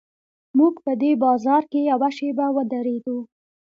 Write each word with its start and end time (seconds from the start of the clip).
موږ 0.57 0.73
په 0.85 0.91
دې 1.01 1.11
بازار 1.23 1.63
کې 1.71 1.79
یوه 1.91 2.09
شېبه 2.17 2.45
ودرېدو. 2.55 3.17